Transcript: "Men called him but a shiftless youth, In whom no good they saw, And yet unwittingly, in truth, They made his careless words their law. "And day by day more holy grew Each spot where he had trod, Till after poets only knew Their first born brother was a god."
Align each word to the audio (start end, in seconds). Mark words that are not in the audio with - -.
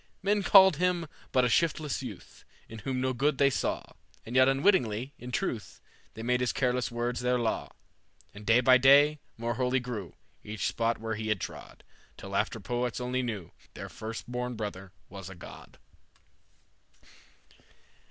"Men 0.23 0.41
called 0.41 0.77
him 0.77 1.05
but 1.31 1.45
a 1.45 1.47
shiftless 1.47 2.01
youth, 2.01 2.43
In 2.67 2.79
whom 2.79 2.99
no 3.01 3.13
good 3.13 3.37
they 3.37 3.51
saw, 3.51 3.83
And 4.25 4.35
yet 4.35 4.47
unwittingly, 4.47 5.13
in 5.19 5.31
truth, 5.31 5.79
They 6.15 6.23
made 6.23 6.39
his 6.39 6.51
careless 6.51 6.89
words 6.91 7.19
their 7.19 7.37
law. 7.37 7.69
"And 8.33 8.43
day 8.43 8.61
by 8.61 8.79
day 8.79 9.19
more 9.37 9.53
holy 9.53 9.79
grew 9.79 10.15
Each 10.43 10.65
spot 10.65 10.99
where 10.99 11.13
he 11.13 11.27
had 11.27 11.39
trod, 11.39 11.83
Till 12.17 12.35
after 12.35 12.59
poets 12.59 12.99
only 12.99 13.21
knew 13.21 13.51
Their 13.75 13.89
first 13.89 14.25
born 14.27 14.55
brother 14.55 14.91
was 15.07 15.29
a 15.29 15.35
god." 15.35 15.77